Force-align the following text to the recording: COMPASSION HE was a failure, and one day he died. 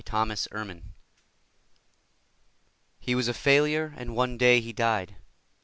COMPASSION 0.03 0.95
HE 3.01 3.13
was 3.13 3.27
a 3.27 3.35
failure, 3.35 3.93
and 3.95 4.15
one 4.15 4.35
day 4.35 4.59
he 4.59 4.73
died. 4.73 5.17